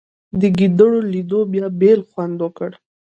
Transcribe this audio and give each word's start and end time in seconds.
د 0.39 0.41
ګېډړو 0.57 0.99
لیدو 1.13 1.39
بیا 1.51 1.67
بېل 1.79 1.99
خوند 2.09 2.35
وکړ. 2.41 2.69